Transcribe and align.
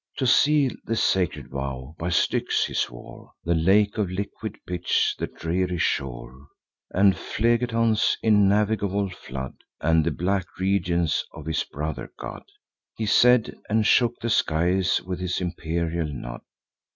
To 0.17 0.25
seal 0.25 0.71
his 0.87 1.03
sacred 1.03 1.49
vow, 1.51 1.95
by 1.99 2.09
Styx 2.09 2.65
he 2.65 2.73
swore, 2.73 3.33
The 3.43 3.53
lake 3.53 3.99
of 3.99 4.09
liquid 4.09 4.57
pitch, 4.65 5.13
the 5.19 5.27
dreary 5.27 5.77
shore, 5.77 6.47
And 6.89 7.15
Phlegethon's 7.15 8.17
innavigable 8.23 9.11
flood, 9.13 9.57
And 9.79 10.03
the 10.03 10.09
black 10.09 10.57
regions 10.57 11.23
of 11.33 11.45
his 11.45 11.63
brother 11.65 12.11
god. 12.17 12.41
He 12.97 13.05
said; 13.05 13.53
and 13.69 13.85
shook 13.85 14.19
the 14.19 14.31
skies 14.31 14.99
with 15.03 15.19
his 15.19 15.39
imperial 15.39 16.11
nod. 16.11 16.41